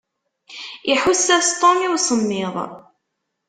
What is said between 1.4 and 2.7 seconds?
Tom i usemmiḍ.